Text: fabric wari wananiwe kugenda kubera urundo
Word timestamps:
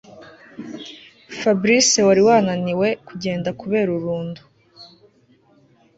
fabric 1.39 1.89
wari 2.07 2.21
wananiwe 2.27 2.87
kugenda 3.07 3.49
kubera 3.61 3.89
urundo 3.97 4.41